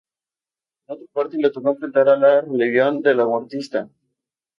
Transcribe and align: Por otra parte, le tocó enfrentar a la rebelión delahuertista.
Por 0.87 0.95
otra 0.97 1.07
parte, 1.13 1.37
le 1.37 1.51
tocó 1.51 1.69
enfrentar 1.69 2.09
a 2.09 2.17
la 2.17 2.41
rebelión 2.41 3.03
delahuertista. 3.03 3.87